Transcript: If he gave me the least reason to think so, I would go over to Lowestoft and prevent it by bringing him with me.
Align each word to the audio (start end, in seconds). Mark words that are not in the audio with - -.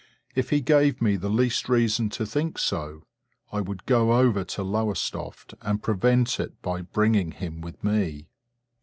If 0.33 0.49
he 0.49 0.61
gave 0.61 0.99
me 0.99 1.15
the 1.15 1.29
least 1.29 1.69
reason 1.69 2.09
to 2.09 2.25
think 2.25 2.57
so, 2.57 3.03
I 3.51 3.61
would 3.61 3.85
go 3.85 4.13
over 4.13 4.43
to 4.43 4.63
Lowestoft 4.63 5.53
and 5.61 5.83
prevent 5.83 6.39
it 6.39 6.59
by 6.63 6.81
bringing 6.81 7.29
him 7.33 7.61
with 7.61 7.83
me. 7.83 8.27